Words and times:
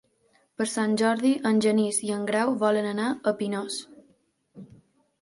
Per 0.61 0.65
Sant 0.71 0.95
Jordi 1.01 1.33
en 1.51 1.61
Genís 1.67 2.01
i 2.09 2.11
en 2.17 2.25
Grau 2.33 2.57
volen 2.67 2.91
anar 2.95 3.13
a 3.13 3.37
Pinós. 3.45 3.81